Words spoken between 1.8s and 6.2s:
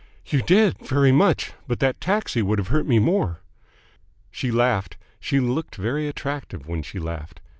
taxi would have hurt me more." She laughed. She looked very